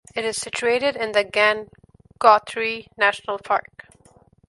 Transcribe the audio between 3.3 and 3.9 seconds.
Park.